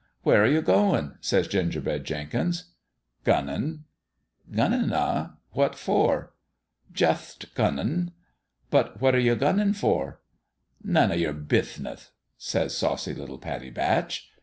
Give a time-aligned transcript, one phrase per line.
[0.23, 2.71] "Where you goin'?" says Gingerbread Jenkins.
[3.23, 3.83] "Gunnin'."
[4.51, 5.27] "Gunnin', eh?
[5.51, 6.33] What for?"
[6.91, 8.11] "Jutht gunnin'.""
[8.71, 10.19] But what you gunnin 9 for?"
[10.83, 14.27] "None o' your bithneth," says saucy little Pattie Batch.